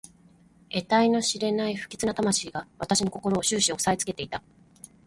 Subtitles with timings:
[0.71, 4.41] えたいの知れない不吉な魂が私の心を始終おさえつけていた。